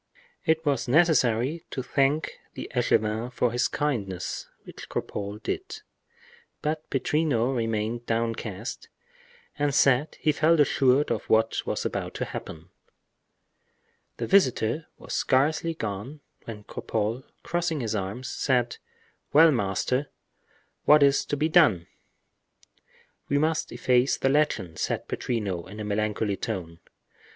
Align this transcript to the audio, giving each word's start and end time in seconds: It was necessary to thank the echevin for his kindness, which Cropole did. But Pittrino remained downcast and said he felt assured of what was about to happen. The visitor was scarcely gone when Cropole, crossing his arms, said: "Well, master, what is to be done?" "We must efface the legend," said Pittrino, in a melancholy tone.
It 0.47 0.65
was 0.65 0.87
necessary 0.87 1.63
to 1.69 1.83
thank 1.83 2.39
the 2.55 2.71
echevin 2.73 3.31
for 3.31 3.51
his 3.51 3.67
kindness, 3.67 4.47
which 4.63 4.89
Cropole 4.89 5.37
did. 5.43 5.83
But 6.63 6.89
Pittrino 6.89 7.55
remained 7.55 8.07
downcast 8.07 8.89
and 9.59 9.75
said 9.75 10.17
he 10.19 10.31
felt 10.31 10.59
assured 10.59 11.11
of 11.11 11.25
what 11.29 11.61
was 11.67 11.85
about 11.85 12.15
to 12.15 12.25
happen. 12.25 12.69
The 14.17 14.25
visitor 14.25 14.87
was 14.97 15.13
scarcely 15.13 15.75
gone 15.75 16.21
when 16.45 16.63
Cropole, 16.63 17.23
crossing 17.43 17.81
his 17.81 17.93
arms, 17.93 18.27
said: 18.27 18.77
"Well, 19.33 19.51
master, 19.51 20.09
what 20.85 21.03
is 21.03 21.23
to 21.25 21.37
be 21.37 21.47
done?" 21.47 21.85
"We 23.29 23.37
must 23.37 23.71
efface 23.71 24.17
the 24.17 24.29
legend," 24.29 24.79
said 24.79 25.07
Pittrino, 25.07 25.69
in 25.69 25.79
a 25.79 25.83
melancholy 25.85 26.37
tone. 26.37 26.79